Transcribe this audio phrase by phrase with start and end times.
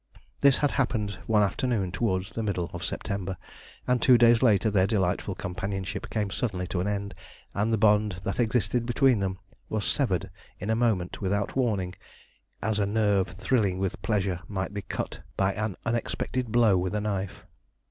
[0.39, 3.37] This had happened one afternoon towards the middle of September,
[3.85, 7.13] and two days later their delightful companionship came suddenly to an end,
[7.53, 9.37] and the bond that existed between them
[9.69, 11.93] was severed in a moment without warning,
[12.63, 16.99] as a nerve thrilling with pleasure might be cut by an unexpected blow with a
[17.01, 17.45] knife.